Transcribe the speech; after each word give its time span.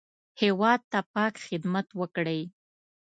هېواد 0.41 0.79
ته 0.91 0.99
پاک 1.13 1.33
خدمت 1.45 1.87
وکړئ 1.99 2.41